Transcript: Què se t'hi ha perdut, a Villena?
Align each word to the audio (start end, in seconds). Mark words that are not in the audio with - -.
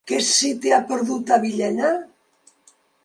Què 0.09 0.17
se 0.27 0.49
t'hi 0.63 0.71
ha 0.77 0.79
perdut, 0.93 1.33
a 1.35 1.39
Villena? 1.43 1.93